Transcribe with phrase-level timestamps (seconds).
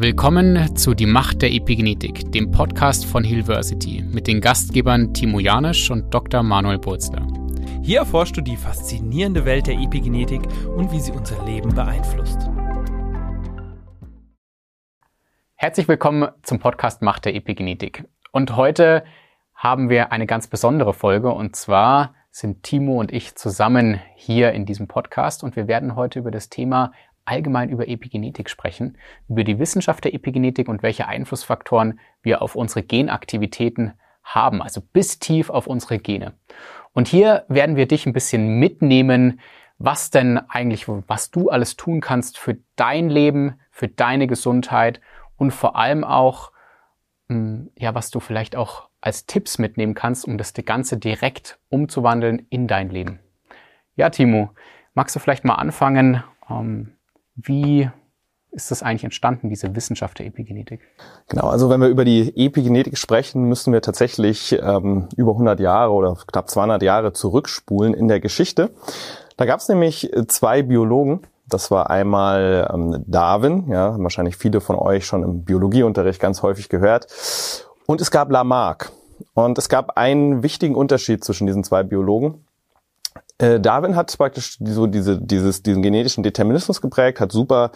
[0.00, 5.90] Willkommen zu Die Macht der Epigenetik, dem Podcast von Hillversity mit den Gastgebern Timo Janisch
[5.90, 6.44] und Dr.
[6.44, 7.26] Manuel Burzler.
[7.82, 10.42] Hier erforschst du die faszinierende Welt der Epigenetik
[10.76, 12.48] und wie sie unser Leben beeinflusst.
[15.56, 18.04] Herzlich willkommen zum Podcast Macht der Epigenetik.
[18.30, 19.02] Und heute
[19.52, 24.64] haben wir eine ganz besondere Folge und zwar sind Timo und ich zusammen hier in
[24.64, 26.92] diesem Podcast und wir werden heute über das Thema
[27.28, 28.96] allgemein über Epigenetik sprechen,
[29.28, 33.92] über die Wissenschaft der Epigenetik und welche Einflussfaktoren wir auf unsere Genaktivitäten
[34.24, 36.34] haben, also bis tief auf unsere Gene.
[36.92, 39.40] Und hier werden wir dich ein bisschen mitnehmen,
[39.78, 45.00] was denn eigentlich, was du alles tun kannst für dein Leben, für deine Gesundheit
[45.36, 46.50] und vor allem auch,
[47.28, 52.46] hm, ja, was du vielleicht auch als Tipps mitnehmen kannst, um das Ganze direkt umzuwandeln
[52.50, 53.20] in dein Leben.
[53.94, 54.50] Ja, Timo,
[54.94, 56.97] magst du vielleicht mal anfangen, ähm,
[57.42, 57.88] wie
[58.50, 60.80] ist das eigentlich entstanden, diese Wissenschaft der Epigenetik?
[61.28, 65.92] Genau, also wenn wir über die Epigenetik sprechen, müssen wir tatsächlich ähm, über 100 Jahre
[65.92, 68.70] oder knapp 200 Jahre zurückspulen in der Geschichte.
[69.36, 71.20] Da gab es nämlich zwei Biologen.
[71.46, 76.68] Das war einmal ähm, Darwin, ja, wahrscheinlich viele von euch schon im Biologieunterricht ganz häufig
[76.68, 77.06] gehört.
[77.86, 78.92] Und es gab Lamarck.
[79.34, 82.44] Und es gab einen wichtigen Unterschied zwischen diesen zwei Biologen.
[83.38, 87.70] Äh, Darwin hat praktisch so diese, dieses, diesen genetischen Determinismus geprägt, hat super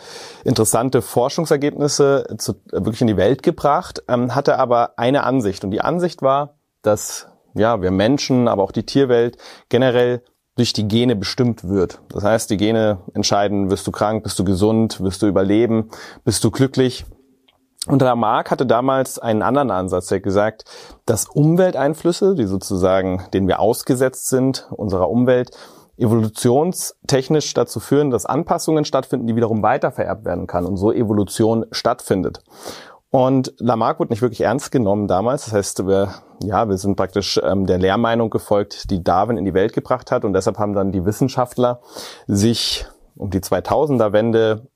[0.45, 5.65] interessante Forschungsergebnisse zu, wirklich in die Welt gebracht, ähm, hatte aber eine Ansicht.
[5.65, 9.37] Und die Ansicht war, dass ja, wir Menschen, aber auch die Tierwelt
[9.69, 10.23] generell
[10.57, 12.01] durch die Gene bestimmt wird.
[12.11, 15.91] Das heißt, die Gene entscheiden, wirst du krank, bist du gesund, wirst du überleben,
[16.25, 17.07] bist du glücklich.
[17.89, 20.65] Und Lamarck hatte damals einen anderen Ansatz, der gesagt,
[21.05, 25.51] dass Umwelteinflüsse, die sozusagen, denen wir ausgesetzt sind, unserer Umwelt,
[25.99, 32.43] evolutionstechnisch dazu führen, dass Anpassungen stattfinden, die wiederum weitervererbt werden kann und so Evolution stattfindet.
[33.11, 35.45] Und Lamarck wurde nicht wirklich ernst genommen damals.
[35.45, 39.53] Das heißt, wir, ja, wir sind praktisch ähm, der Lehrmeinung gefolgt, die Darwin in die
[39.53, 40.25] Welt gebracht hat.
[40.25, 41.83] Und deshalb haben dann die Wissenschaftler
[42.27, 44.67] sich um die 2000er-Wende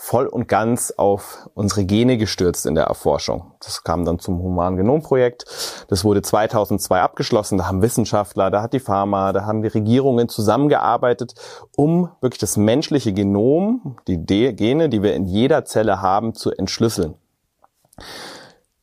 [0.00, 3.52] voll und ganz auf unsere Gene gestürzt in der Erforschung.
[3.60, 5.44] Das kam dann zum Human Genom Projekt.
[5.88, 7.58] Das wurde 2002 abgeschlossen.
[7.58, 11.34] Da haben Wissenschaftler, da hat die Pharma, da haben die Regierungen zusammengearbeitet,
[11.76, 17.14] um wirklich das menschliche Genom, die Gene, die wir in jeder Zelle haben, zu entschlüsseln.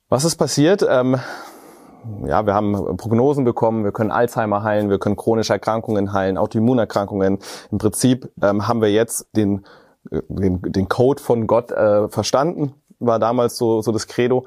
[0.09, 0.85] Was ist passiert?
[0.87, 1.17] Ähm,
[2.25, 7.39] ja, wir haben Prognosen bekommen, wir können Alzheimer heilen, wir können chronische Erkrankungen heilen, Autoimmunerkrankungen.
[7.71, 9.65] Im Prinzip ähm, haben wir jetzt den
[10.11, 14.45] den, den Code von Gott äh, verstanden, war damals so, so das Credo.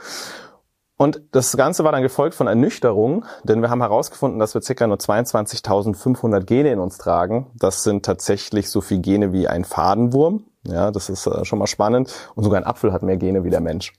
[0.96, 4.86] Und das Ganze war dann gefolgt von Ernüchterung, denn wir haben herausgefunden, dass wir ca.
[4.88, 7.52] nur 22.500 Gene in uns tragen.
[7.54, 10.44] Das sind tatsächlich so viele Gene wie ein Fadenwurm.
[10.64, 12.12] Ja, das ist äh, schon mal spannend.
[12.34, 13.92] Und sogar ein Apfel hat mehr Gene wie der Mensch.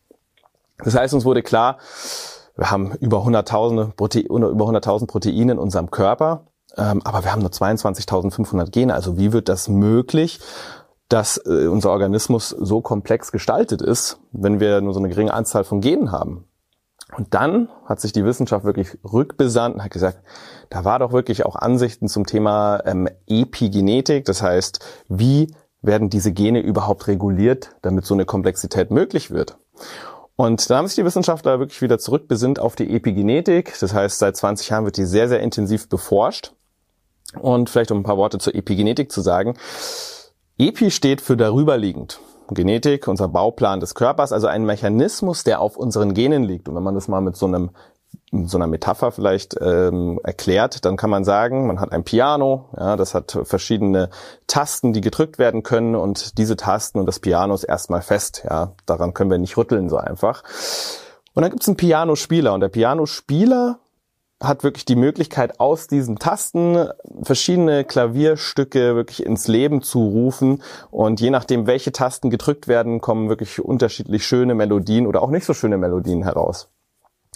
[0.83, 1.77] Das heißt, uns wurde klar,
[2.57, 7.41] wir haben über 100.000 Prote über 100.000 Proteine in unserem Körper, ähm, aber wir haben
[7.41, 8.93] nur 22.500 Gene.
[8.93, 10.39] Also wie wird das möglich?
[11.09, 15.63] Dass äh, unser Organismus so komplex gestaltet ist, wenn wir nur so eine geringe Anzahl
[15.63, 16.45] von Genen haben.
[17.17, 20.19] Und dann hat sich die Wissenschaft wirklich rückbesandt und hat gesagt,
[20.69, 26.31] da war doch wirklich auch Ansichten zum Thema ähm, Epigenetik, das heißt, wie werden diese
[26.31, 29.57] Gene überhaupt reguliert, damit so eine Komplexität möglich wird.
[30.35, 33.77] Und da haben sich die Wissenschaftler wirklich wieder zurückbesinnt auf die Epigenetik.
[33.79, 36.53] Das heißt, seit 20 Jahren wird die sehr, sehr intensiv beforscht.
[37.37, 39.55] Und vielleicht um ein paar Worte zur Epigenetik zu sagen.
[40.59, 42.19] EPI steht für darüberliegend.
[42.49, 46.67] Genetik, unser Bauplan des Körpers, also ein Mechanismus, der auf unseren Genen liegt.
[46.67, 47.71] Und wenn man das mal mit so einem
[48.31, 52.95] so einer Metapher vielleicht ähm, erklärt, dann kann man sagen, man hat ein Piano, ja,
[52.95, 54.09] das hat verschiedene
[54.47, 58.73] Tasten, die gedrückt werden können und diese Tasten und das Piano ist erstmal fest, ja,
[58.85, 60.43] daran können wir nicht rütteln so einfach.
[61.33, 63.79] Und dann gibt es einen Pianospieler und der Pianospieler
[64.41, 66.87] hat wirklich die Möglichkeit, aus diesen Tasten
[67.23, 70.63] verschiedene Klavierstücke wirklich ins Leben zu rufen.
[70.91, 75.45] Und je nachdem, welche Tasten gedrückt werden, kommen wirklich unterschiedlich schöne Melodien oder auch nicht
[75.45, 76.69] so schöne Melodien heraus.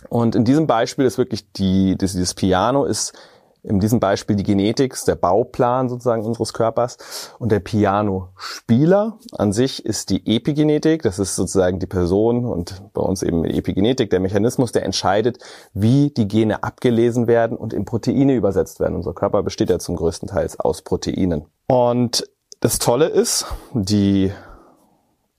[0.09, 3.13] Und in diesem Beispiel ist wirklich die, dieses Piano ist
[3.63, 6.98] in diesem Beispiel die Genetik, der Bauplan sozusagen unseres Körpers.
[7.39, 11.01] Und der Piano-Spieler an sich ist die Epigenetik.
[11.01, 15.38] Das ist sozusagen die Person und bei uns eben Epigenetik, der Mechanismus, der entscheidet,
[15.74, 18.95] wie die Gene abgelesen werden und in Proteine übersetzt werden.
[18.95, 21.45] Unser Körper besteht ja zum größten Teil aus Proteinen.
[21.68, 24.31] Und das Tolle ist, die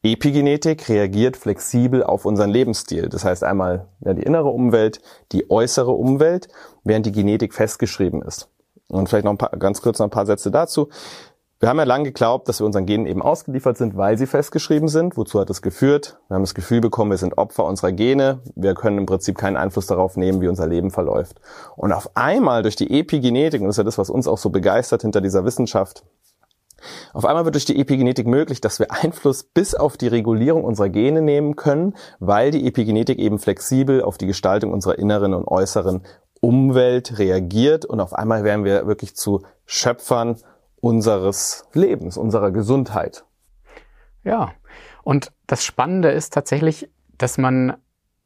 [0.04, 3.08] Epigenetik reagiert flexibel auf unseren Lebensstil.
[3.08, 5.00] Das heißt einmal ja, die innere Umwelt,
[5.32, 6.48] die äußere Umwelt,
[6.84, 8.50] während die Genetik festgeschrieben ist.
[8.88, 10.90] Und vielleicht noch ein paar, ganz kurz noch ein paar Sätze dazu.
[11.58, 14.88] Wir haben ja lange geglaubt, dass wir unseren Genen eben ausgeliefert sind, weil sie festgeschrieben
[14.88, 15.16] sind.
[15.16, 16.18] Wozu hat das geführt?
[16.28, 18.40] Wir haben das Gefühl bekommen, wir sind Opfer unserer Gene.
[18.54, 21.40] Wir können im Prinzip keinen Einfluss darauf nehmen, wie unser Leben verläuft.
[21.76, 24.50] Und auf einmal durch die Epigenetik, und das ist ja das, was uns auch so
[24.50, 26.04] begeistert hinter dieser Wissenschaft,
[27.12, 30.88] auf einmal wird durch die Epigenetik möglich, dass wir Einfluss bis auf die Regulierung unserer
[30.88, 36.02] Gene nehmen können, weil die Epigenetik eben flexibel auf die Gestaltung unserer inneren und äußeren
[36.40, 40.36] Umwelt reagiert und auf einmal werden wir wirklich zu Schöpfern
[40.80, 43.24] unseres Lebens, unserer Gesundheit.
[44.24, 44.52] Ja,
[45.02, 47.76] und das Spannende ist tatsächlich, dass man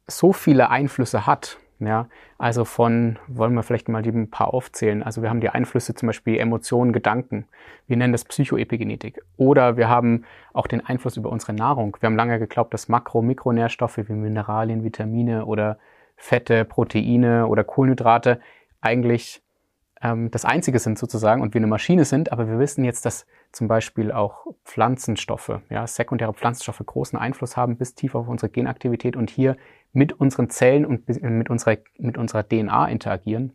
[0.07, 1.57] so viele Einflüsse hat.
[1.79, 5.01] Ja, also von, wollen wir vielleicht mal die ein paar aufzählen.
[5.01, 7.47] Also wir haben die Einflüsse zum Beispiel Emotionen, Gedanken.
[7.87, 9.21] Wir nennen das Psychoepigenetik.
[9.37, 11.95] Oder wir haben auch den Einfluss über unsere Nahrung.
[12.01, 15.79] Wir haben lange geglaubt, dass Makro-, Mikronährstoffe wie Mineralien, Vitamine oder
[16.17, 18.41] Fette, Proteine oder Kohlenhydrate
[18.81, 19.41] eigentlich
[20.01, 23.25] ähm, das Einzige sind sozusagen und wir eine Maschine sind, aber wir wissen jetzt, dass
[23.51, 29.15] zum Beispiel auch Pflanzenstoffe, ja, sekundäre Pflanzenstoffe großen Einfluss haben bis tief auf unsere Genaktivität
[29.15, 29.57] und hier
[29.91, 33.53] mit unseren Zellen und mit unserer, mit unserer DNA interagieren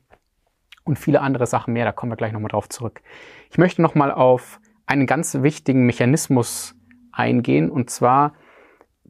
[0.84, 3.02] und viele andere Sachen mehr, da kommen wir gleich nochmal drauf zurück.
[3.50, 6.74] Ich möchte nochmal auf einen ganz wichtigen Mechanismus
[7.12, 8.34] eingehen und zwar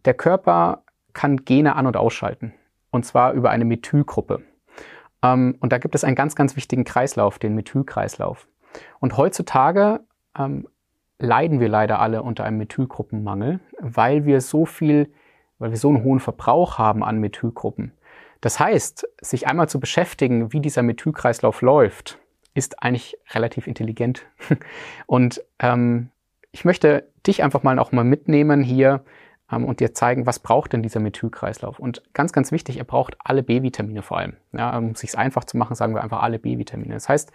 [0.04, 0.84] der Körper
[1.14, 2.52] kann Gene an- und ausschalten
[2.90, 4.42] und zwar über eine Methylgruppe.
[5.22, 8.46] Ähm, und da gibt es einen ganz, ganz wichtigen Kreislauf, den Methylkreislauf.
[9.00, 10.00] Und heutzutage
[10.38, 10.68] ähm,
[11.18, 15.12] leiden wir leider alle unter einem Methylgruppenmangel, weil wir so viel,
[15.58, 17.92] weil wir so einen hohen Verbrauch haben an Methylgruppen.
[18.40, 22.18] Das heißt, sich einmal zu beschäftigen, wie dieser Methylkreislauf läuft,
[22.52, 24.26] ist eigentlich relativ intelligent.
[25.06, 26.10] Und ähm,
[26.52, 29.02] ich möchte dich einfach mal auch mal mitnehmen hier
[29.50, 31.78] ähm, und dir zeigen, was braucht denn dieser Methylkreislauf.
[31.78, 34.36] Und ganz, ganz wichtig, er braucht alle B-Vitamine vor allem.
[34.52, 36.94] Ja, um es sich einfach zu machen, sagen wir einfach alle B-Vitamine.
[36.94, 37.32] Das heißt,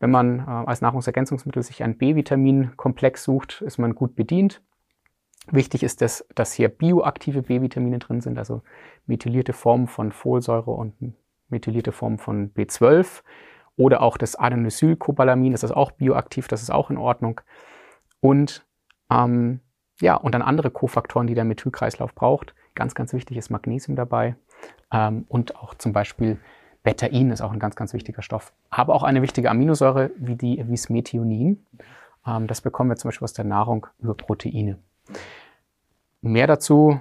[0.00, 4.62] wenn man äh, als Nahrungsergänzungsmittel sich einen B-Vitamin-Komplex sucht, ist man gut bedient.
[5.50, 8.62] Wichtig ist, dass, dass hier bioaktive B-Vitamine drin sind, also
[9.06, 10.94] methylierte Formen von Folsäure und
[11.48, 13.22] methylierte Formen von B12
[13.76, 17.40] oder auch das Adenosylcobalamin, das ist auch bioaktiv, das ist auch in Ordnung.
[18.20, 18.66] Und
[19.10, 19.60] ähm,
[20.00, 22.54] ja, und dann andere Kofaktoren, die der Methylkreislauf braucht.
[22.74, 24.36] Ganz, ganz wichtig ist Magnesium dabei.
[24.92, 26.38] Ähm, und auch zum Beispiel
[26.82, 28.52] Betain ist auch ein ganz, ganz wichtiger Stoff.
[28.70, 31.64] Aber auch eine wichtige Aminosäure wie, die, wie das Methionin.
[32.26, 34.78] Ähm, das bekommen wir zum Beispiel aus der Nahrung über Proteine.
[36.22, 37.00] Mehr dazu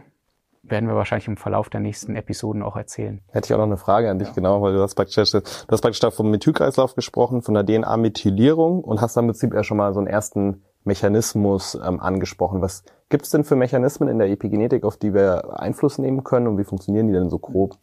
[0.64, 3.22] werden wir wahrscheinlich im Verlauf der nächsten Episoden auch erzählen.
[3.30, 4.34] Hätte ich auch noch eine Frage an dich, ja.
[4.34, 9.02] genau, weil du hast praktisch, du hast praktisch vom Methylkreislauf gesprochen, von der DNA-Methylierung und
[9.02, 12.62] hast dann im Prinzip ja schon mal so einen ersten Mechanismus ähm, angesprochen.
[12.62, 16.48] Was gibt es denn für Mechanismen in der Epigenetik, auf die wir Einfluss nehmen können
[16.48, 17.78] und wie funktionieren die denn so grob?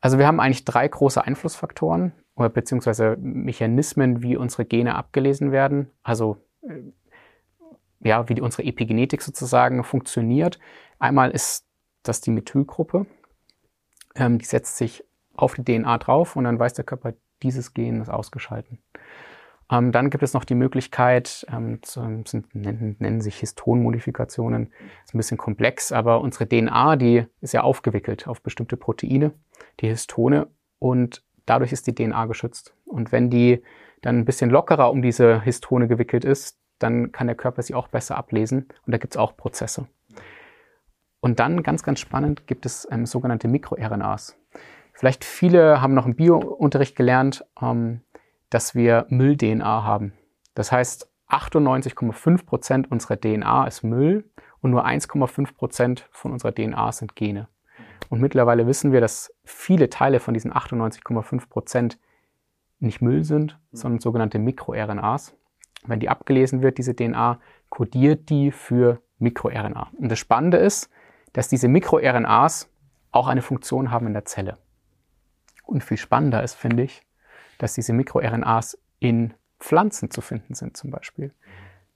[0.00, 5.90] Also wir haben eigentlich drei große Einflussfaktoren oder beziehungsweise Mechanismen, wie unsere Gene abgelesen werden.
[6.02, 6.82] Also äh,
[8.00, 10.58] ja, wie unsere Epigenetik sozusagen funktioniert.
[10.98, 11.66] Einmal ist
[12.02, 13.06] das die Methylgruppe.
[14.14, 15.04] Ähm, die setzt sich
[15.34, 18.78] auf die DNA drauf und dann weiß der Körper, dieses Gen ist ausgeschalten.
[19.70, 24.72] Ähm, dann gibt es noch die Möglichkeit, ähm, zu, sind, nennen, nennen, sich Histonmodifikationen,
[25.04, 29.32] ist ein bisschen komplex, aber unsere DNA, die ist ja aufgewickelt auf bestimmte Proteine,
[29.80, 30.48] die Histone,
[30.78, 32.74] und dadurch ist die DNA geschützt.
[32.84, 33.62] Und wenn die
[34.02, 37.88] dann ein bisschen lockerer um diese Histone gewickelt ist, dann kann der Körper sie auch
[37.88, 39.88] besser ablesen und da gibt es auch Prozesse.
[41.20, 44.36] Und dann, ganz, ganz spannend, gibt es ähm, sogenannte MikroRNAs.
[44.92, 48.02] Vielleicht viele haben noch im Biounterricht gelernt, ähm,
[48.50, 50.12] dass wir Müll-DNA haben.
[50.54, 54.30] Das heißt, 98,5 Prozent unserer DNA ist Müll
[54.60, 57.48] und nur 1,5 Prozent von unserer DNA sind Gene.
[58.08, 61.98] Und mittlerweile wissen wir, dass viele Teile von diesen 98,5 Prozent
[62.80, 65.34] nicht Müll sind, sondern sogenannte MikroRNAs.
[65.84, 69.90] Wenn die abgelesen wird, diese DNA, kodiert die für MikroRNA.
[69.96, 70.90] Und das Spannende ist,
[71.32, 72.70] dass diese MikroRNAs
[73.10, 74.58] auch eine Funktion haben in der Zelle.
[75.64, 77.02] Und viel spannender ist, finde ich,
[77.58, 81.34] dass diese MikroRNAs in Pflanzen zu finden sind zum Beispiel.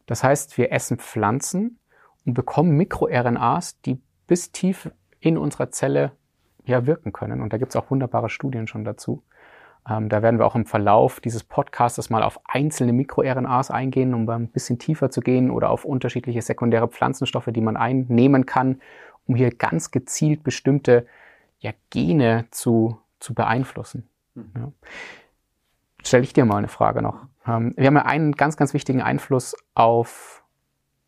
[0.07, 1.79] Das heißt, wir essen Pflanzen
[2.27, 4.91] und bekommen MikroRNAs, die bis tief
[5.23, 6.13] in unserer Zelle
[6.65, 7.41] ja, wirken können.
[7.41, 9.23] Und da gibt es auch wunderbare Studien schon dazu.
[9.89, 14.29] Ähm, da werden wir auch im Verlauf dieses Podcasts mal auf einzelne MikroRNAs eingehen, um
[14.29, 18.81] ein bisschen tiefer zu gehen oder auf unterschiedliche sekundäre Pflanzenstoffe, die man einnehmen kann,
[19.27, 21.07] um hier ganz gezielt bestimmte
[21.59, 24.09] ja, Gene zu, zu beeinflussen.
[24.35, 24.53] Mhm.
[24.57, 24.73] Ja
[26.07, 27.27] stelle ich dir mal eine Frage noch.
[27.47, 30.42] Ähm, wir haben ja einen ganz, ganz wichtigen Einfluss auf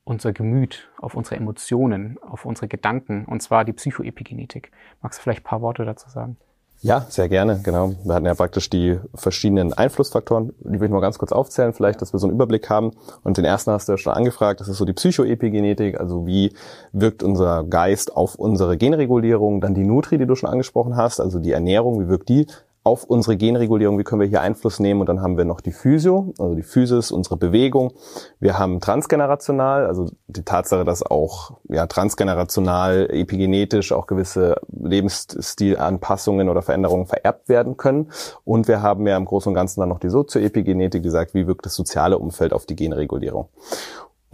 [0.04, 4.70] unser Gemüt, auf unsere Emotionen, auf unsere Gedanken, und zwar die Psychoepigenetik.
[5.02, 6.36] Magst du vielleicht ein paar Worte dazu sagen?
[6.80, 7.94] Ja, sehr gerne, genau.
[8.04, 12.02] Wir hatten ja praktisch die verschiedenen Einflussfaktoren, die will ich mal ganz kurz aufzählen, vielleicht,
[12.02, 12.90] dass wir so einen Überblick haben.
[13.22, 16.52] Und den ersten hast du ja schon angefragt, das ist so die Psychoepigenetik, also wie
[16.92, 21.38] wirkt unser Geist auf unsere Genregulierung, dann die Nutri, die du schon angesprochen hast, also
[21.38, 22.46] die Ernährung, wie wirkt die
[22.84, 25.72] auf unsere Genregulierung, wie können wir hier Einfluss nehmen und dann haben wir noch die
[25.72, 27.94] Physio, also die Physis, unsere Bewegung.
[28.40, 36.60] Wir haben transgenerational, also die Tatsache, dass auch ja, transgenerational, epigenetisch auch gewisse Lebensstilanpassungen oder
[36.60, 38.10] Veränderungen vererbt werden können.
[38.44, 41.46] Und wir haben ja im Großen und Ganzen dann noch die Sozioepigenetik, die sagt, wie
[41.46, 43.48] wirkt das soziale Umfeld auf die Genregulierung.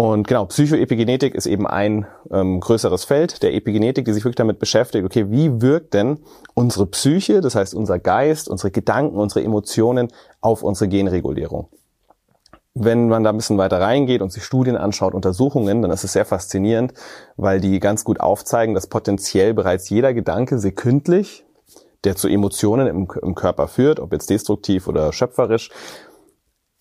[0.00, 4.58] Und genau, Psychoepigenetik ist eben ein ähm, größeres Feld der Epigenetik, die sich wirklich damit
[4.58, 6.20] beschäftigt, okay, wie wirkt denn
[6.54, 10.08] unsere Psyche, das heißt unser Geist, unsere Gedanken, unsere Emotionen
[10.40, 11.68] auf unsere Genregulierung.
[12.72, 16.14] Wenn man da ein bisschen weiter reingeht und sich Studien anschaut, Untersuchungen, dann ist es
[16.14, 16.94] sehr faszinierend,
[17.36, 21.44] weil die ganz gut aufzeigen, dass potenziell bereits jeder Gedanke sekündlich,
[22.04, 25.68] der zu Emotionen im, im Körper führt, ob jetzt destruktiv oder schöpferisch,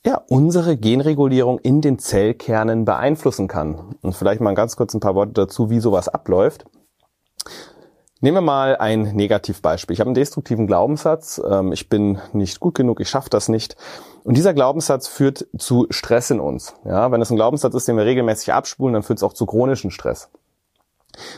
[0.05, 3.95] ja, unsere Genregulierung in den Zellkernen beeinflussen kann.
[4.01, 6.65] Und vielleicht mal ganz kurz ein paar Worte dazu, wie sowas abläuft.
[8.21, 9.93] Nehmen wir mal ein Negativbeispiel.
[9.93, 11.41] Ich habe einen destruktiven Glaubenssatz.
[11.49, 13.77] Ähm, ich bin nicht gut genug, ich schaffe das nicht.
[14.23, 16.75] Und dieser Glaubenssatz führt zu Stress in uns.
[16.83, 19.45] Ja, wenn es ein Glaubenssatz ist, den wir regelmäßig abspulen, dann führt es auch zu
[19.45, 20.29] chronischen Stress.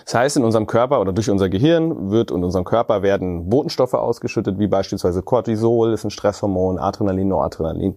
[0.05, 3.93] Das heißt, in unserem Körper oder durch unser Gehirn wird in unserem Körper werden Botenstoffe
[3.93, 7.95] ausgeschüttet, wie beispielsweise Cortisol, ist ein Stresshormon, Adrenalin, Noradrenalin.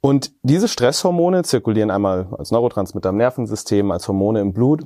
[0.00, 4.84] Und diese Stresshormone zirkulieren einmal als Neurotransmitter im Nervensystem, als Hormone im Blut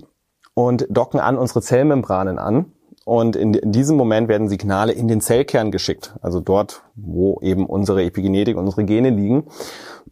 [0.55, 2.73] und docken an unsere Zellmembranen an.
[3.05, 8.05] Und in diesem Moment werden Signale in den Zellkern geschickt, also dort, wo eben unsere
[8.05, 9.45] Epigenetik, unsere Gene liegen.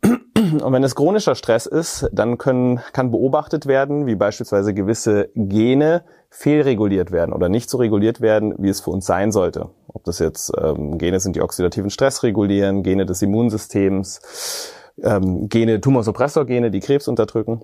[0.03, 6.05] Und wenn es chronischer Stress ist, dann können, kann beobachtet werden, wie beispielsweise gewisse Gene
[6.31, 9.71] fehlreguliert werden oder nicht so reguliert werden, wie es für uns sein sollte.
[9.89, 14.71] Ob das jetzt ähm, Gene sind, die oxidativen Stress regulieren, Gene des Immunsystems,
[15.03, 17.63] ähm, Gene, Tumorsuppressorgene, die Krebs unterdrücken.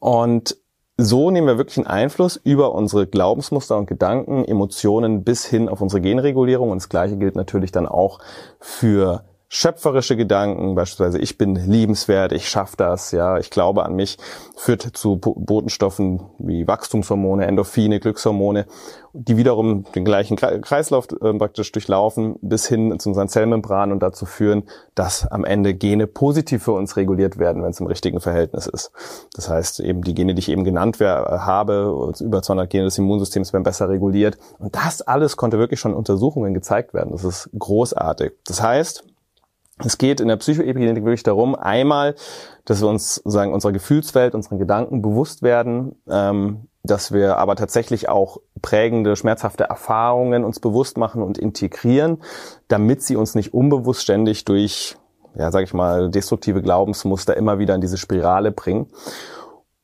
[0.00, 0.56] Und
[0.96, 5.80] so nehmen wir wirklich einen Einfluss über unsere Glaubensmuster und Gedanken, Emotionen bis hin auf
[5.80, 6.70] unsere Genregulierung.
[6.70, 8.20] Und das Gleiche gilt natürlich dann auch
[8.60, 14.18] für schöpferische Gedanken, beispielsweise ich bin liebenswert, ich schaffe das, ja, ich glaube an mich,
[14.56, 18.66] führt zu Botenstoffen wie Wachstumshormone, Endorphine, Glückshormone,
[19.12, 24.26] die wiederum den gleichen Kreislauf äh, praktisch durchlaufen bis hin zu unseren Zellmembranen und dazu
[24.26, 24.64] führen,
[24.96, 28.90] dass am Ende Gene positiv für uns reguliert werden, wenn es im richtigen Verhältnis ist.
[29.34, 33.52] Das heißt, eben die Gene, die ich eben genannt habe, über 200 Gene des Immunsystems
[33.52, 34.36] werden besser reguliert.
[34.58, 37.12] Und das alles konnte wirklich schon in Untersuchungen gezeigt werden.
[37.12, 38.32] Das ist großartig.
[38.44, 39.04] Das heißt,
[39.78, 42.14] es geht in der Psychoepigenetik wirklich darum, einmal,
[42.64, 48.08] dass wir uns sagen, unserer Gefühlswelt, unseren Gedanken bewusst werden, ähm, dass wir aber tatsächlich
[48.08, 52.22] auch prägende, schmerzhafte Erfahrungen uns bewusst machen und integrieren,
[52.68, 54.96] damit sie uns nicht unbewusst ständig durch,
[55.34, 58.86] ja, sag ich mal, destruktive Glaubensmuster immer wieder in diese Spirale bringen.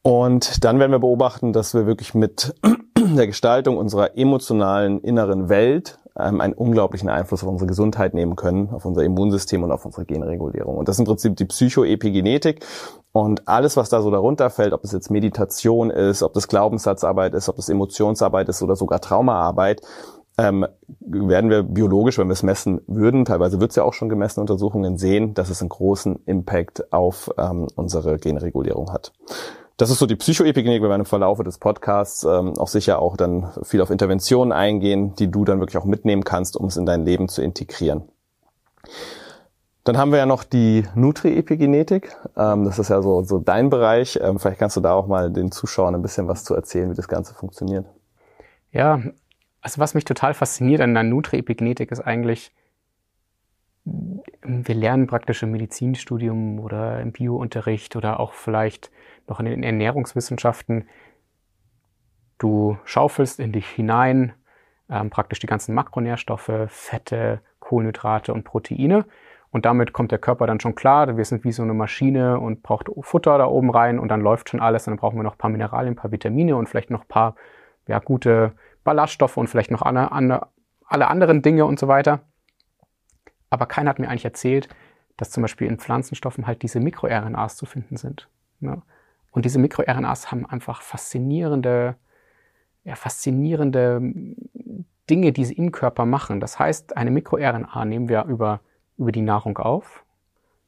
[0.03, 2.55] Und dann werden wir beobachten, dass wir wirklich mit
[2.97, 8.71] der Gestaltung unserer emotionalen inneren Welt ähm, einen unglaublichen Einfluss auf unsere Gesundheit nehmen können,
[8.71, 10.77] auf unser Immunsystem und auf unsere Genregulierung.
[10.77, 12.65] Und das ist im Prinzip die Psychoepigenetik.
[13.13, 17.35] Und alles, was da so darunter fällt, ob es jetzt Meditation ist, ob das Glaubenssatzarbeit
[17.35, 19.83] ist, ob das Emotionsarbeit ist oder sogar Traumaarbeit,
[20.39, 20.67] ähm,
[21.01, 24.41] werden wir biologisch, wenn wir es messen würden, teilweise wird es ja auch schon gemessen,
[24.41, 29.13] Untersuchungen sehen, dass es einen großen Impact auf ähm, unsere Genregulierung hat.
[29.81, 30.83] Das ist so die Psychoepigenetik.
[30.83, 35.15] Wir werden im Verlauf des Podcasts ähm, auch sicher auch dann viel auf Interventionen eingehen,
[35.15, 38.03] die du dann wirklich auch mitnehmen kannst, um es in dein Leben zu integrieren.
[39.85, 42.15] Dann haben wir ja noch die Nutri-Epigenetik.
[42.37, 44.21] Ähm, das ist ja so, so dein Bereich.
[44.23, 46.95] Ähm, vielleicht kannst du da auch mal den Zuschauern ein bisschen was zu erzählen, wie
[46.95, 47.87] das Ganze funktioniert.
[48.73, 49.01] Ja,
[49.63, 52.53] also was mich total fasziniert an der Nutri-Epigenetik ist eigentlich,
[53.85, 58.91] wir lernen praktisch im Medizinstudium oder im Biounterricht oder auch vielleicht
[59.31, 60.89] noch in den Ernährungswissenschaften.
[62.39, 64.35] Du schaufelst in dich hinein
[64.91, 69.07] ähm, praktisch die ganzen Makronährstoffe, Fette, Kohlenhydrate und Proteine.
[69.51, 72.63] Und damit kommt der Körper dann schon klar, wir sind wie so eine Maschine und
[72.63, 74.85] braucht Futter da oben rein und dann läuft schon alles.
[74.85, 77.35] Dann brauchen wir noch ein paar Mineralien, ein paar Vitamine und vielleicht noch ein paar
[77.87, 78.53] ja, gute
[78.85, 80.11] Ballaststoffe und vielleicht noch alle,
[80.87, 82.21] alle anderen Dinge und so weiter.
[83.49, 84.69] Aber keiner hat mir eigentlich erzählt,
[85.17, 88.29] dass zum Beispiel in Pflanzenstoffen halt diese MikroRNAs zu finden sind.
[88.61, 88.83] Ne?
[89.31, 91.97] Und diese MikroRNAs haben einfach faszinierende,
[92.85, 94.01] ja, faszinierende
[95.09, 96.41] Dinge, die sie im Körper machen.
[96.41, 98.61] Das heißt, eine MikroRNA nehmen wir über,
[98.97, 100.05] über die Nahrung auf,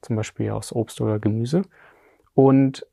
[0.00, 1.62] zum Beispiel aus Obst oder Gemüse.
[2.34, 2.86] Und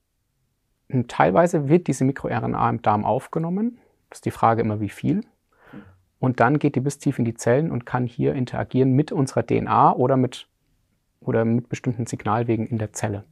[1.08, 3.80] teilweise wird diese MikroRNA im Darm aufgenommen.
[4.10, 5.22] Das ist die Frage immer, wie viel.
[6.20, 9.46] und dann geht die bis tief in die Zellen und kann hier interagieren mit unserer
[9.46, 10.48] DNA oder mit,
[11.22, 13.24] oder mit bestimmten Signalwegen in der Zelle.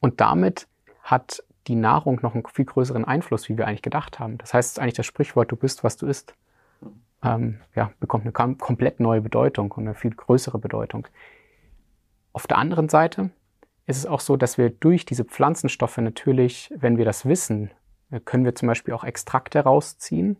[0.00, 0.68] Und damit
[1.10, 4.36] hat die Nahrung noch einen viel größeren Einfluss, wie wir eigentlich gedacht haben.
[4.38, 6.34] Das heißt eigentlich das Sprichwort, du bist, was du isst,
[7.22, 11.08] ähm, ja, bekommt eine komplett neue Bedeutung und eine viel größere Bedeutung.
[12.32, 13.30] Auf der anderen Seite
[13.86, 17.70] ist es auch so, dass wir durch diese Pflanzenstoffe natürlich, wenn wir das wissen,
[18.10, 20.36] äh, können wir zum Beispiel auch Extrakte rausziehen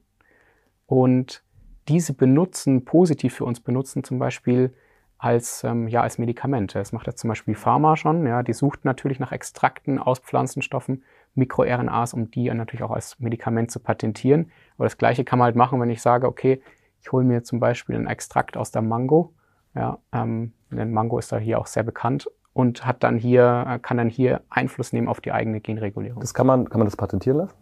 [0.86, 1.42] und
[1.88, 4.74] diese benutzen, positiv für uns benutzen, zum Beispiel
[5.18, 6.78] als, ähm, ja, als Medikamente.
[6.78, 8.26] Das macht jetzt zum Beispiel Pharma schon.
[8.26, 13.70] Ja, die sucht natürlich nach Extrakten aus Pflanzenstoffen, MikroRNAs, um die natürlich auch als Medikament
[13.70, 14.50] zu patentieren.
[14.76, 16.62] Aber das Gleiche kann man halt machen, wenn ich sage, okay,
[17.00, 19.34] ich hole mir zum Beispiel einen Extrakt aus der Mango.
[19.74, 23.78] Ja, ähm, denn Mango ist da hier auch sehr bekannt und hat dann hier, äh,
[23.78, 26.20] kann dann hier Einfluss nehmen auf die eigene Genregulierung.
[26.20, 27.54] Das kann man, kann man das patentieren lassen?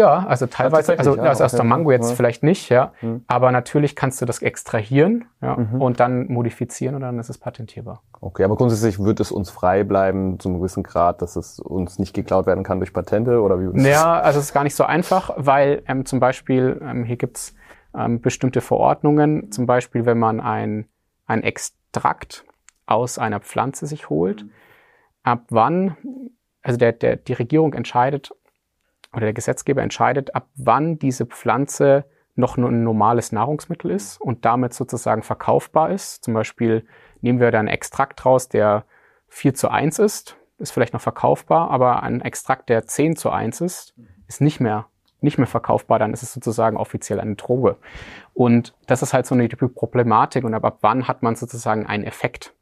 [0.00, 2.16] Ja, also teilweise, also, ja, also aus der Mango jetzt ja.
[2.16, 2.92] vielleicht nicht, ja.
[3.02, 3.22] Mhm.
[3.26, 5.82] Aber natürlich kannst du das extrahieren ja, mhm.
[5.82, 8.02] und dann modifizieren und dann ist es patentierbar.
[8.18, 11.98] Okay, aber grundsätzlich wird es uns frei bleiben zu einem gewissen Grad, dass es uns
[11.98, 13.86] nicht geklaut werden kann durch Patente oder wie?
[13.86, 17.54] Ja, also es ist gar nicht so einfach, weil ähm, zum Beispiel ähm, hier gibt's
[17.94, 20.86] ähm, bestimmte Verordnungen, zum Beispiel wenn man ein,
[21.26, 22.46] ein Extrakt
[22.86, 24.46] aus einer Pflanze sich holt,
[25.24, 25.96] ab wann,
[26.62, 28.30] also der, der, die Regierung entscheidet,
[29.12, 32.04] oder der Gesetzgeber entscheidet, ab wann diese Pflanze
[32.36, 36.24] noch ein normales Nahrungsmittel ist und damit sozusagen verkaufbar ist.
[36.24, 36.86] Zum Beispiel
[37.20, 38.84] nehmen wir da einen Extrakt raus, der
[39.28, 43.60] 4 zu 1 ist, ist vielleicht noch verkaufbar, aber ein Extrakt, der 10 zu 1
[43.60, 43.94] ist,
[44.26, 44.86] ist nicht mehr,
[45.20, 47.76] nicht mehr verkaufbar, dann ist es sozusagen offiziell eine Droge.
[48.34, 52.54] Und das ist halt so eine Problematik und ab wann hat man sozusagen einen Effekt.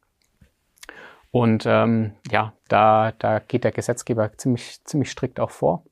[1.30, 5.84] Und ähm, ja, da, da geht der Gesetzgeber ziemlich, ziemlich strikt auch vor.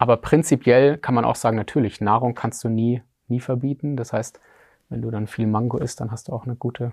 [0.00, 3.98] Aber prinzipiell kann man auch sagen, natürlich, Nahrung kannst du nie, nie verbieten.
[3.98, 4.40] Das heißt,
[4.88, 6.92] wenn du dann viel Mango isst, dann hast du auch eine gute,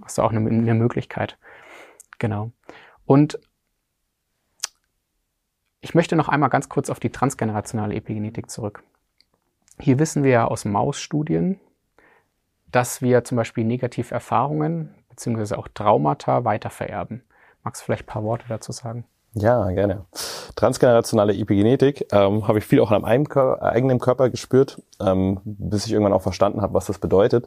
[0.00, 1.38] hast du auch eine, eine Möglichkeit.
[2.20, 2.52] Genau.
[3.04, 3.40] Und
[5.80, 8.84] ich möchte noch einmal ganz kurz auf die transgenerationale Epigenetik zurück.
[9.80, 11.58] Hier wissen wir ja aus Mausstudien,
[12.70, 15.56] dass wir zum Beispiel negative Erfahrungen bzw.
[15.56, 17.24] auch Traumata weitervererben.
[17.64, 19.04] Magst du vielleicht ein paar Worte dazu sagen?
[19.38, 20.06] Ja, gerne.
[20.54, 25.84] Transgenerationale Epigenetik ähm, habe ich viel auch an meinem Kör eigenen Körper gespürt, ähm, bis
[25.84, 27.46] ich irgendwann auch verstanden habe, was das bedeutet.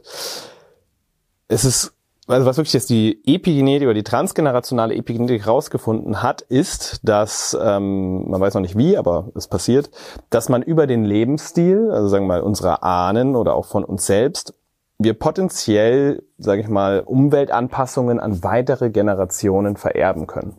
[1.48, 1.92] Es ist,
[2.28, 8.30] also was wirklich jetzt die Epigenetik oder die transgenerationale Epigenetik rausgefunden hat, ist, dass, ähm,
[8.30, 9.90] man weiß noch nicht wie, aber es passiert,
[10.30, 14.06] dass man über den Lebensstil, also sagen wir mal unserer Ahnen oder auch von uns
[14.06, 14.54] selbst,
[14.98, 20.56] wir potenziell, sage ich mal, Umweltanpassungen an weitere Generationen vererben können.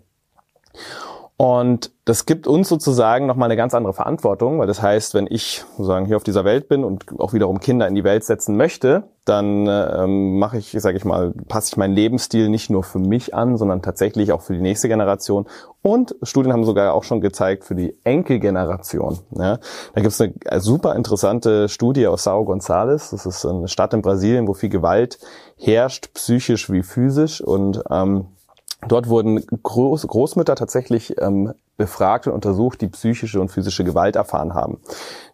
[1.41, 5.65] Und das gibt uns sozusagen nochmal eine ganz andere Verantwortung, weil das heißt, wenn ich
[5.71, 9.06] sozusagen hier auf dieser Welt bin und auch wiederum Kinder in die Welt setzen möchte,
[9.25, 13.34] dann ähm, mache ich, sage ich mal, passe ich meinen Lebensstil nicht nur für mich
[13.34, 15.47] an, sondern tatsächlich auch für die nächste Generation.
[15.82, 19.17] Und Studien haben sogar auch schon gezeigt für die Enkelgeneration.
[19.32, 19.58] Ja.
[19.95, 23.10] Da gibt es eine super interessante Studie aus Sao Gonçalves.
[23.10, 25.17] Das ist eine Stadt in Brasilien, wo viel Gewalt
[25.58, 27.41] herrscht, psychisch wie physisch.
[27.41, 28.27] Und ähm,
[28.88, 34.54] Dort wurden Groß Großmütter tatsächlich ähm, befragt und untersucht, die psychische und physische Gewalt erfahren
[34.54, 34.80] haben.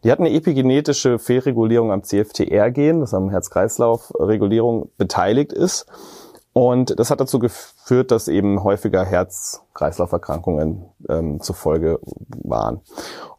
[0.03, 5.85] Die hatten eine epigenetische Fehlregulierung am CFTR-Gen, das am Herz-Kreislauf-Regulierung beteiligt ist.
[6.53, 11.99] Und das hat dazu geführt, dass eben häufiger Herz-Kreislauf-Erkrankungen ähm, zufolge
[12.43, 12.81] waren.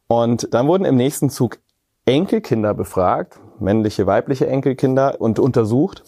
[0.07, 1.59] Und dann wurden im nächsten Zug
[2.07, 6.05] Enkelkinder befragt, männliche, weibliche Enkelkinder und untersucht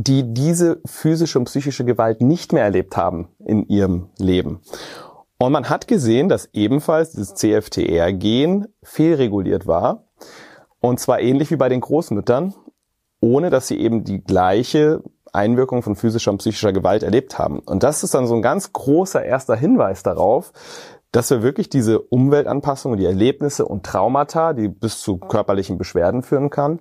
[0.00, 4.60] die diese physische und psychische Gewalt nicht mehr erlebt haben in ihrem Leben.
[5.38, 10.04] Und man hat gesehen, dass ebenfalls das CFTR-Gen fehlreguliert war.
[10.80, 12.54] Und zwar ähnlich wie bei den Großmüttern,
[13.20, 17.58] ohne dass sie eben die gleiche Einwirkung von physischer und psychischer Gewalt erlebt haben.
[17.58, 20.52] Und das ist dann so ein ganz großer erster Hinweis darauf,
[21.10, 26.50] dass wir wirklich diese Umweltanpassungen, die Erlebnisse und Traumata, die bis zu körperlichen Beschwerden führen
[26.50, 26.80] kann,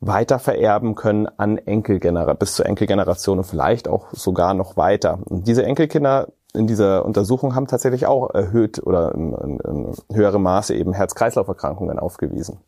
[0.00, 5.18] weiter vererben können an Enkelgeneration, bis zur Enkelgeneration und vielleicht auch sogar noch weiter.
[5.24, 10.42] Und diese Enkelkinder in dieser Untersuchung haben tatsächlich auch erhöht oder in, in, in höherem
[10.42, 12.58] Maße eben Herz-Kreislauf-Erkrankungen aufgewiesen.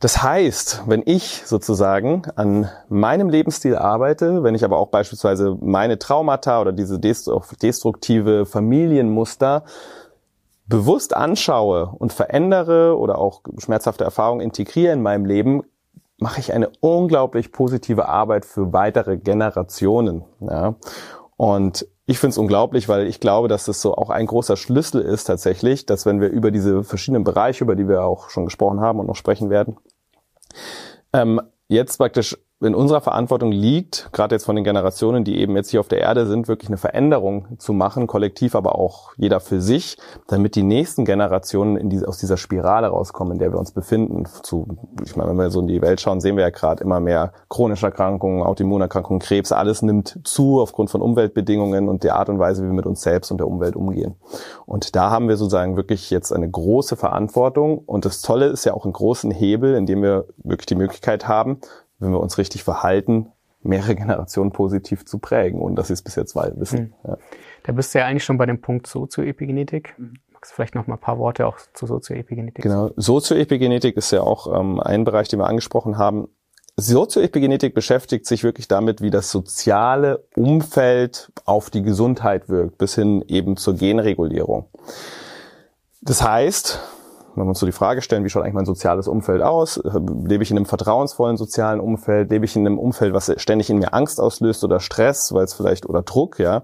[0.00, 5.98] Das heißt, wenn ich sozusagen an meinem Lebensstil arbeite, wenn ich aber auch beispielsweise meine
[5.98, 9.64] Traumata oder diese destruktive Familienmuster
[10.66, 15.64] bewusst anschaue und verändere oder auch schmerzhafte Erfahrungen integriere in meinem Leben,
[16.20, 20.24] mache ich eine unglaublich positive Arbeit für weitere Generationen.
[20.40, 20.74] Ja.
[21.36, 25.00] Und ich finde es unglaublich, weil ich glaube, dass das so auch ein großer Schlüssel
[25.00, 28.80] ist tatsächlich, dass wenn wir über diese verschiedenen Bereiche, über die wir auch schon gesprochen
[28.80, 29.76] haben und noch sprechen werden,
[31.12, 35.70] Ähm, jetzt praktisch in unserer Verantwortung liegt, gerade jetzt von den Generationen, die eben jetzt
[35.70, 39.62] hier auf der Erde sind, wirklich eine Veränderung zu machen, kollektiv, aber auch jeder für
[39.62, 39.96] sich,
[40.26, 44.24] damit die nächsten Generationen diese, aus dieser Spirale rauskommen, in der wir uns befinden.
[44.42, 44.66] Zu,
[45.02, 47.32] ich meine, wenn wir so in die Welt schauen, sehen wir ja gerade immer mehr
[47.48, 52.62] chronische Erkrankungen, Autoimmunerkrankungen, Krebs, alles nimmt zu aufgrund von Umweltbedingungen und der Art und Weise,
[52.62, 54.16] wie wir mit uns selbst und der Umwelt umgehen.
[54.66, 57.78] Und da haben wir sozusagen wirklich jetzt eine große Verantwortung.
[57.78, 61.26] Und das Tolle ist ja auch einen großen Hebel, in dem wir wirklich die Möglichkeit
[61.26, 61.60] haben,
[62.00, 63.30] wenn wir uns richtig verhalten,
[63.62, 66.94] mehrere Generationen positiv zu prägen, und dass sie es bis jetzt wissen.
[67.02, 67.10] Mhm.
[67.10, 67.18] Ja.
[67.62, 69.94] Da bist du ja eigentlich schon bei dem Punkt Sozioepigenetik.
[69.98, 70.14] Mhm.
[70.32, 72.90] Magst du vielleicht noch mal ein paar Worte auch zu Sozioepigenetik Genau.
[72.96, 76.28] Sozioepigenetik ist ja auch ähm, ein Bereich, den wir angesprochen haben.
[76.76, 83.22] Sozioepigenetik beschäftigt sich wirklich damit, wie das soziale Umfeld auf die Gesundheit wirkt, bis hin
[83.28, 84.68] eben zur Genregulierung.
[86.00, 86.80] Das heißt,
[87.34, 89.80] wenn wir uns so die Frage stellen, wie schaut eigentlich mein soziales Umfeld aus?
[89.84, 92.30] Lebe ich in einem vertrauensvollen sozialen Umfeld?
[92.30, 95.54] Lebe ich in einem Umfeld, was ständig in mir Angst auslöst oder Stress, weil es
[95.54, 96.62] vielleicht oder Druck, ja?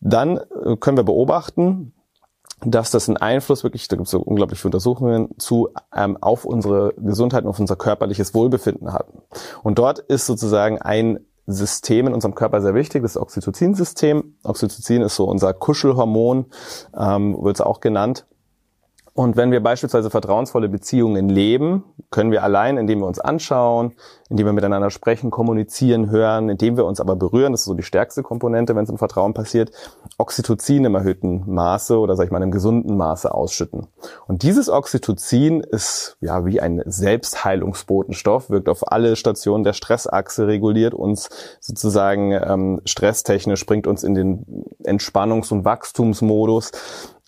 [0.00, 1.92] Dann äh, können wir beobachten,
[2.64, 6.44] dass das einen Einfluss wirklich, da gibt es so unglaublich viele Untersuchungen zu, ähm, auf
[6.44, 9.06] unsere Gesundheit und auf unser körperliches Wohlbefinden hat.
[9.62, 14.36] Und dort ist sozusagen ein System in unserem Körper sehr wichtig, das Oxytocin-System.
[14.44, 16.46] Oxytocin ist so unser Kuschelhormon,
[16.98, 18.26] ähm, wird es auch genannt.
[19.16, 23.92] Und wenn wir beispielsweise vertrauensvolle Beziehungen leben, können wir allein, indem wir uns anschauen,
[24.28, 27.84] indem wir miteinander sprechen, kommunizieren, hören, indem wir uns aber berühren, das ist so die
[27.84, 29.70] stärkste Komponente, wenn es im Vertrauen passiert,
[30.18, 33.86] Oxytocin im erhöhten Maße oder sag ich mal im gesunden Maße ausschütten.
[34.26, 40.92] Und dieses Oxytocin ist ja wie ein Selbstheilungsbotenstoff, wirkt auf alle Stationen der Stressachse, reguliert
[40.92, 46.72] uns sozusagen ähm, stresstechnisch, bringt uns in den Entspannungs- und Wachstumsmodus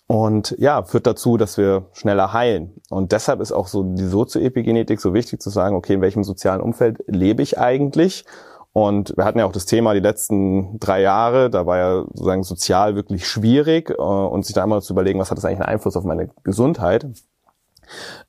[0.07, 2.75] und ja, führt dazu, dass wir schneller heilen.
[2.91, 6.61] Und deshalb ist auch so die Sozioepigenetik so wichtig zu sagen, okay, in welchem sozialen
[6.61, 8.25] Umfeld lebe ich eigentlich?
[8.73, 12.45] Und wir hatten ja auch das Thema die letzten drei Jahre, da war ja sozusagen
[12.45, 15.71] sozial wirklich schwierig äh, und sich da einmal zu überlegen, was hat das eigentlich einen
[15.71, 17.07] Einfluss auf meine Gesundheit?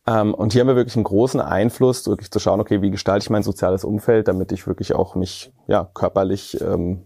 [0.08, 3.26] Ähm, und hier haben wir wirklich einen großen Einfluss, wirklich zu schauen, okay, wie gestalte
[3.26, 7.04] ich mein soziales Umfeld, damit ich wirklich auch mich ja körperlich ähm,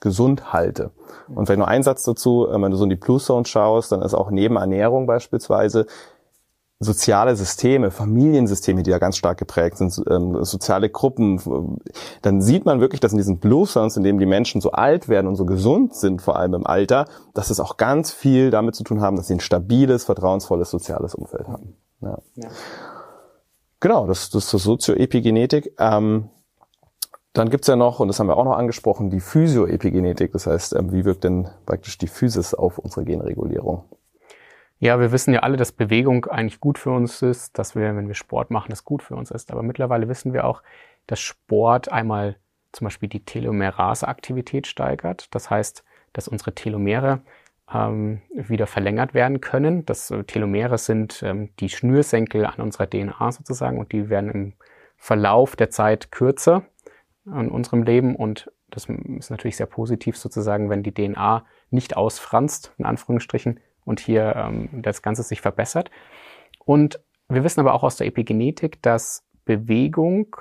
[0.00, 0.90] gesund halte.
[1.28, 3.92] Und vielleicht noch ein Satz dazu, äh, wenn du so in die Blue Zone schaust,
[3.92, 5.86] dann ist auch neben Ernährung beispielsweise
[6.82, 11.78] soziale Systeme, Familiensysteme, die da ganz stark geprägt sind, ähm, soziale Gruppen,
[12.22, 15.06] dann sieht man wirklich, dass in diesen Blue Zones, in denen die Menschen so alt
[15.06, 18.74] werden und so gesund sind, vor allem im Alter, dass es auch ganz viel damit
[18.74, 21.76] zu tun haben, dass sie ein stabiles, vertrauensvolles soziales Umfeld haben.
[22.00, 22.18] Ja.
[22.36, 22.48] ja.
[23.80, 25.74] Genau, das, das ist so Sozioepigenetik.
[25.78, 26.30] Ähm,
[27.32, 30.32] dann gibt's ja noch, und das haben wir auch noch angesprochen, die Physioepigenetik.
[30.32, 33.84] Das heißt, ähm, wie wirkt denn praktisch die Physis auf unsere Genregulierung?
[34.80, 38.08] Ja, wir wissen ja alle, dass Bewegung eigentlich gut für uns ist, dass wir, wenn
[38.08, 39.52] wir Sport machen, das gut für uns ist.
[39.52, 40.62] Aber mittlerweile wissen wir auch,
[41.06, 42.36] dass Sport einmal
[42.72, 45.32] zum Beispiel die Telomerase-Aktivität steigert.
[45.34, 47.20] Das heißt, dass unsere Telomere
[47.72, 49.84] ähm, wieder verlängert werden können.
[49.86, 54.52] Das äh, Telomere sind ähm, die Schnürsenkel an unserer DNA sozusagen und die werden im
[54.96, 56.64] Verlauf der Zeit kürzer
[57.32, 62.72] in unserem Leben und das ist natürlich sehr positiv sozusagen, wenn die DNA nicht ausfranst,
[62.78, 65.90] in Anführungsstrichen, und hier ähm, das Ganze sich verbessert.
[66.64, 70.36] Und wir wissen aber auch aus der Epigenetik, dass Bewegung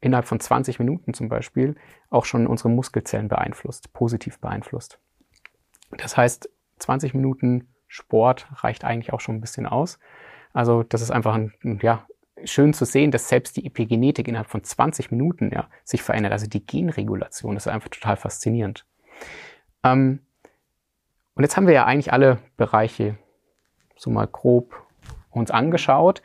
[0.00, 1.76] innerhalb von 20 Minuten zum Beispiel
[2.10, 4.98] auch schon unsere Muskelzellen beeinflusst, positiv beeinflusst.
[5.96, 9.98] Das heißt, 20 Minuten Sport reicht eigentlich auch schon ein bisschen aus.
[10.52, 11.52] Also das ist einfach ein,
[11.82, 12.06] ja,
[12.44, 16.32] schön zu sehen, dass selbst die Epigenetik innerhalb von 20 Minuten ja, sich verändert.
[16.32, 18.86] Also die Genregulation ist einfach total faszinierend.
[19.84, 20.20] Ähm,
[21.34, 23.16] und jetzt haben wir ja eigentlich alle Bereiche
[23.96, 24.74] so mal grob
[25.30, 26.22] uns angeschaut.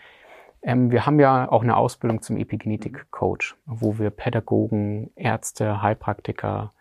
[0.61, 6.73] Ähm, wir haben ja auch eine Ausbildung zum Epigenetik-Coach, wo wir Pädagogen, Ärzte, Heilpraktiker,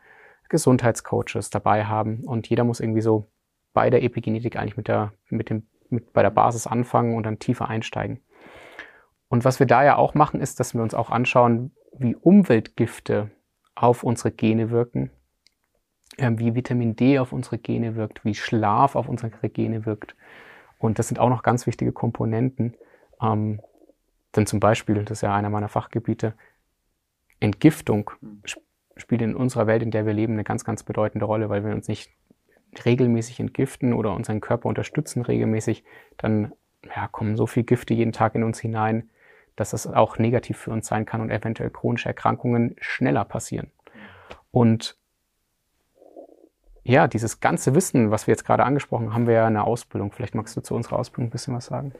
[0.48, 2.24] Gesundheitscoaches dabei haben.
[2.24, 3.28] Und jeder muss irgendwie so
[3.72, 7.38] bei der Epigenetik eigentlich mit der, mit dem, mit bei der Basis anfangen und dann
[7.38, 8.20] tiefer einsteigen.
[9.28, 13.30] Und was wir da ja auch machen, ist, dass wir uns auch anschauen, wie Umweltgifte
[13.74, 15.10] auf unsere Gene wirken,
[16.16, 20.14] äh, wie Vitamin D auf unsere Gene wirkt, wie Schlaf auf unsere Gene wirkt.
[20.78, 22.74] Und das sind auch noch ganz wichtige Komponenten.
[23.20, 23.60] Ähm,
[24.34, 26.34] denn zum Beispiel, das ist ja einer meiner Fachgebiete,
[27.40, 28.10] Entgiftung
[28.96, 31.74] spielt in unserer Welt, in der wir leben, eine ganz, ganz bedeutende Rolle, weil wir
[31.74, 32.10] uns nicht
[32.84, 35.84] regelmäßig entgiften oder unseren Körper unterstützen regelmäßig,
[36.16, 36.52] dann
[36.94, 39.10] ja, kommen so viel Gifte jeden Tag in uns hinein,
[39.56, 43.72] dass das auch negativ für uns sein kann und eventuell chronische Erkrankungen schneller passieren.
[44.50, 44.96] Und
[46.84, 49.66] ja, dieses ganze Wissen, was wir jetzt gerade angesprochen haben, haben wir ja in der
[49.66, 50.12] Ausbildung.
[50.12, 51.92] Vielleicht magst du zu unserer Ausbildung ein bisschen was sagen.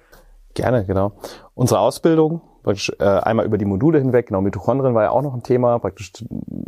[0.54, 1.12] Gerne, genau.
[1.54, 5.34] Unsere Ausbildung, praktisch äh, einmal über die Module hinweg, genau, Mitochondrien war ja auch noch
[5.34, 6.12] ein Thema, praktisch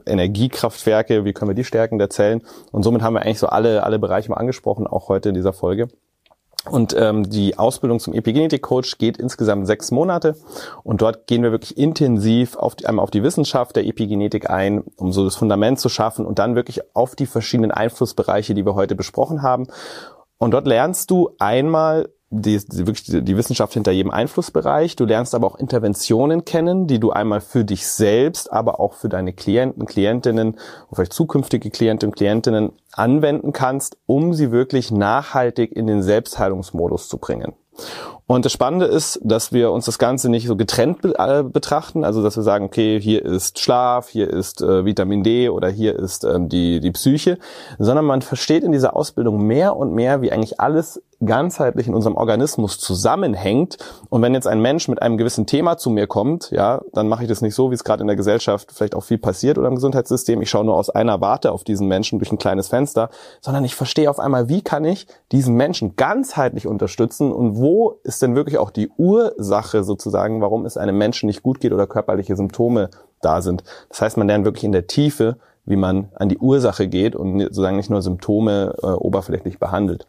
[0.05, 2.43] Energiekraftwerke, wie können wir die stärken der Zellen.
[2.71, 5.53] Und somit haben wir eigentlich so alle, alle Bereiche mal angesprochen, auch heute in dieser
[5.53, 5.89] Folge.
[6.71, 10.37] Und ähm, die Ausbildung zum Epigenetik-Coach geht insgesamt sechs Monate
[10.85, 14.83] und dort gehen wir wirklich intensiv auf die, einmal auf die Wissenschaft der Epigenetik ein,
[14.97, 18.75] um so das Fundament zu schaffen und dann wirklich auf die verschiedenen Einflussbereiche, die wir
[18.75, 19.69] heute besprochen haben.
[20.39, 24.97] Und dort lernst du einmal die, die, wirklich die, die Wissenschaft hinter jedem Einflussbereich.
[24.97, 29.09] Du lernst aber auch Interventionen kennen, die du einmal für dich selbst, aber auch für
[29.09, 30.57] deine Klienten, Klientinnen,
[30.93, 37.55] vielleicht zukünftige Klientinnen, Klientinnen anwenden kannst, um sie wirklich nachhaltig in den Selbstheilungsmodus zu bringen.
[38.27, 42.23] Und das Spannende ist, dass wir uns das Ganze nicht so getrennt äh, betrachten, also
[42.23, 46.25] dass wir sagen, okay, hier ist Schlaf, hier ist äh, Vitamin D oder hier ist
[46.25, 47.39] ähm, die, die Psyche,
[47.79, 52.17] sondern man versteht in dieser Ausbildung mehr und mehr, wie eigentlich alles ganzheitlich in unserem
[52.17, 53.77] Organismus zusammenhängt.
[54.09, 57.25] Und wenn jetzt ein Mensch mit einem gewissen Thema zu mir kommt, ja, dann mache
[57.25, 59.69] ich das nicht so, wie es gerade in der Gesellschaft vielleicht auch viel passiert oder
[59.69, 60.41] im Gesundheitssystem.
[60.43, 63.75] Ich schaue nur aus einer Warte auf diesen Menschen durch ein kleines Fenster, sondern ich
[63.75, 68.59] verstehe auf einmal, wie kann ich diesen Menschen ganzheitlich unterstützen und wo ist denn wirklich
[68.59, 73.43] auch die Ursache sozusagen, warum es einem Menschen nicht gut geht oder körperliche Symptome da
[73.43, 73.65] sind.
[73.89, 77.41] Das heißt, man lernt wirklich in der Tiefe, wie man an die Ursache geht und
[77.41, 80.07] sozusagen nicht nur Symptome äh, oberflächlich behandelt.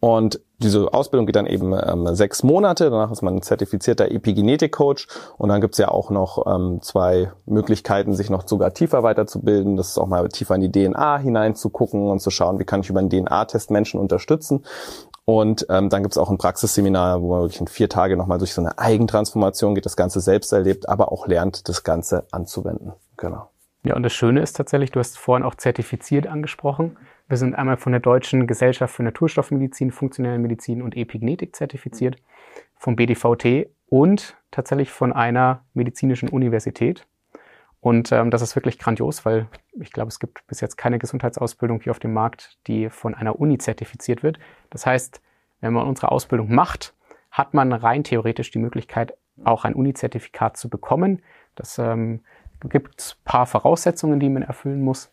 [0.00, 2.90] Und diese Ausbildung geht dann eben ähm, sechs Monate.
[2.90, 5.08] Danach ist man ein zertifizierter Epigenetik-Coach.
[5.36, 9.76] Und dann gibt's ja auch noch ähm, zwei Möglichkeiten, sich noch sogar tiefer weiterzubilden.
[9.76, 12.90] Das ist auch mal tiefer in die DNA hineinzugucken und zu schauen, wie kann ich
[12.90, 14.64] über einen DNA-Test Menschen unterstützen.
[15.26, 18.52] Und ähm, dann gibt's auch ein Praxisseminar, wo man wirklich in vier Tage nochmal durch
[18.52, 22.92] so eine Eigentransformation geht, das Ganze selbst erlebt, aber auch lernt, das Ganze anzuwenden.
[23.16, 23.48] Genau.
[23.84, 26.96] Ja, und das Schöne ist tatsächlich, du hast vorhin auch zertifiziert angesprochen.
[27.28, 32.16] Wir sind einmal von der Deutschen Gesellschaft für Naturstoffmedizin, Funktionelle Medizin und Epigenetik zertifiziert,
[32.76, 37.06] vom BDVT und tatsächlich von einer medizinischen Universität.
[37.80, 39.46] Und ähm, das ist wirklich grandios, weil
[39.80, 43.38] ich glaube, es gibt bis jetzt keine Gesundheitsausbildung hier auf dem Markt, die von einer
[43.38, 44.38] Uni zertifiziert wird.
[44.70, 45.20] Das heißt,
[45.60, 46.94] wenn man unsere Ausbildung macht,
[47.30, 51.22] hat man rein theoretisch die Möglichkeit, auch ein Uni-Zertifikat zu bekommen.
[51.56, 52.20] Das ähm,
[52.68, 55.10] gibt ein paar Voraussetzungen, die man erfüllen muss.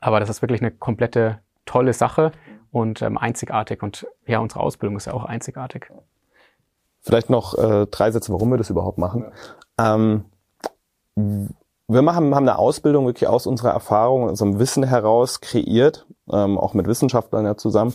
[0.00, 2.32] Aber das ist wirklich eine komplette tolle Sache
[2.72, 3.82] und ähm, einzigartig.
[3.82, 5.90] Und ja, unsere Ausbildung ist ja auch einzigartig.
[7.02, 9.32] Vielleicht noch äh, drei Sätze, warum wir das überhaupt machen.
[9.78, 10.24] Ähm,
[11.16, 16.74] wir machen, haben eine Ausbildung wirklich aus unserer Erfahrung unserem Wissen heraus kreiert, ähm, auch
[16.74, 17.94] mit Wissenschaftlern ja zusammen.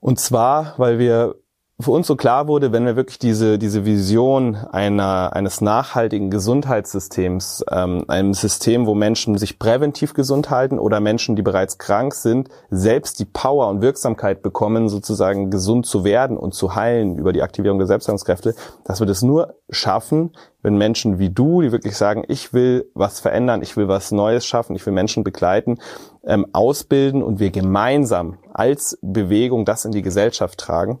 [0.00, 1.36] Und zwar, weil wir
[1.84, 7.64] für uns so klar wurde, wenn wir wirklich diese, diese Vision einer, eines nachhaltigen Gesundheitssystems,
[7.70, 12.48] ähm, einem System, wo Menschen sich präventiv gesund halten oder Menschen, die bereits krank sind,
[12.70, 17.42] selbst die Power und Wirksamkeit bekommen, sozusagen gesund zu werden und zu heilen über die
[17.42, 22.24] Aktivierung der Selbstheilungskräfte, dass wir das nur schaffen, wenn Menschen wie du, die wirklich sagen,
[22.28, 25.78] ich will was verändern, ich will was Neues schaffen, ich will Menschen begleiten,
[26.24, 30.98] ähm, ausbilden und wir gemeinsam als Bewegung das in die Gesellschaft tragen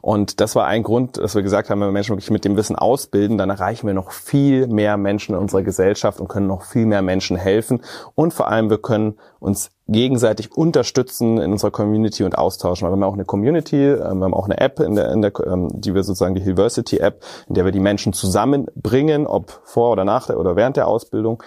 [0.00, 2.56] und das war ein Grund, dass wir gesagt haben, wenn wir Menschen wirklich mit dem
[2.56, 6.62] Wissen ausbilden, dann erreichen wir noch viel mehr Menschen in unserer Gesellschaft und können noch
[6.62, 7.82] viel mehr Menschen helfen.
[8.14, 12.86] Und vor allem, wir können uns gegenseitig unterstützen in unserer Community und austauschen.
[12.86, 15.22] Weil wir haben auch eine Community, ähm, wir haben auch eine App, in der, in
[15.22, 19.60] der, ähm, die wir sozusagen die Hillversity App, in der wir die Menschen zusammenbringen, ob
[19.64, 21.42] vor oder nach der, oder während der Ausbildung.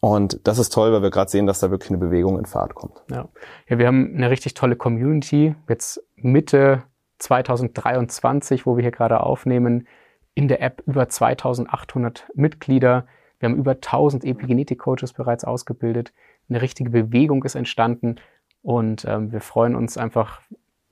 [0.00, 2.74] Und das ist toll, weil wir gerade sehen, dass da wirklich eine Bewegung in Fahrt
[2.74, 3.02] kommt.
[3.10, 3.28] Ja.
[3.68, 5.54] ja, wir haben eine richtig tolle Community.
[5.68, 6.82] Jetzt Mitte
[7.18, 9.86] 2023, wo wir hier gerade aufnehmen,
[10.34, 13.06] in der App über 2800 Mitglieder.
[13.38, 16.12] Wir haben über 1000 Epigenetik-Coaches bereits ausgebildet.
[16.48, 18.16] Eine richtige Bewegung ist entstanden
[18.62, 20.40] und ähm, wir freuen uns einfach,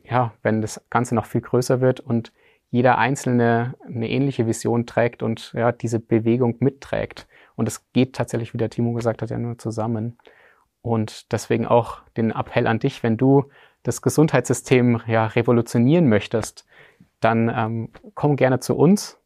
[0.03, 2.33] ja, wenn das Ganze noch viel größer wird und
[2.71, 7.29] jeder Einzelne eine ähnliche Vision trägt und ja, diese Bewegung mitträgt.
[7.55, 10.19] Und es geht tatsächlich, wie der Timo gesagt hat, ja nur zusammen.
[10.83, 13.45] Und deswegen auch den Appell an dich, wenn du
[13.85, 16.67] das Gesundheitssystem ja revolutionieren möchtest,
[17.21, 19.19] dann ähm, komm gerne zu uns,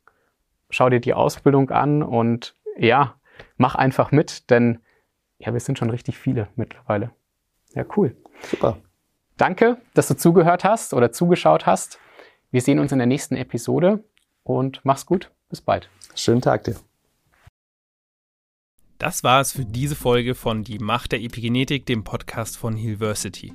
[0.69, 3.15] schau dir die Ausbildung an und ja,
[3.57, 4.81] mach einfach mit, denn
[5.39, 7.13] ja, wir sind schon richtig viele mittlerweile.
[7.75, 8.17] Ja, cool.
[8.43, 8.79] Super.
[9.37, 11.99] Danke, dass du zugehört hast oder zugeschaut hast.
[12.51, 14.03] Wir sehen uns in der nächsten Episode
[14.43, 15.31] und mach's gut.
[15.49, 15.89] Bis bald.
[16.15, 16.77] Schönen Tag dir.
[18.99, 23.55] Das war es für diese Folge von Die Macht der Epigenetik, dem Podcast von Hillversity.